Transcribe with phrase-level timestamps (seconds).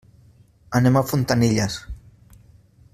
[0.79, 1.77] Anem a Fontanilles.